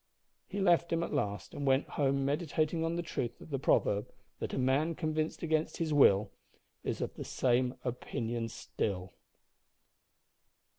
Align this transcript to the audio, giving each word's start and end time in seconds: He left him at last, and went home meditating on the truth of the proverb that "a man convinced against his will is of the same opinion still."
He 0.47 0.59
left 0.59 0.91
him 0.91 1.03
at 1.03 1.13
last, 1.13 1.53
and 1.53 1.63
went 1.67 1.89
home 1.89 2.25
meditating 2.25 2.83
on 2.83 2.95
the 2.95 3.03
truth 3.03 3.39
of 3.39 3.51
the 3.51 3.59
proverb 3.59 4.11
that 4.39 4.51
"a 4.55 4.57
man 4.57 4.95
convinced 4.95 5.43
against 5.43 5.77
his 5.77 5.93
will 5.93 6.31
is 6.83 7.01
of 7.01 7.13
the 7.13 7.23
same 7.23 7.75
opinion 7.83 8.49
still." 8.49 9.13